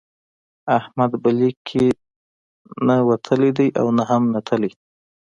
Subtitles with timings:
[0.77, 1.85] احمد به لیک کې
[2.87, 4.71] نه وتلی دی او نه هم نتلی.